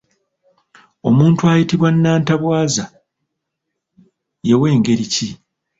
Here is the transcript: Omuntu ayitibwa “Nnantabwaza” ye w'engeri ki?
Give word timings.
Omuntu 1.07 1.41
ayitibwa 1.51 1.89
“Nnantabwaza” 1.95 2.85
ye 4.47 4.55
w'engeri 4.61 5.05
ki? 5.13 5.29